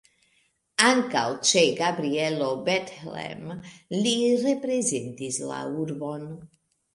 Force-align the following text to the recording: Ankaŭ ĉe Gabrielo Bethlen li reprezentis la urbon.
Ankaŭ 0.85 1.25
ĉe 1.49 1.61
Gabrielo 1.79 2.47
Bethlen 2.69 3.53
li 3.99 4.15
reprezentis 4.47 5.39
la 5.53 5.61
urbon. 5.85 6.27